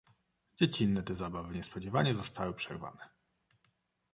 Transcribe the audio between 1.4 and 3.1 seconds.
niespodzianie zostały przerwane."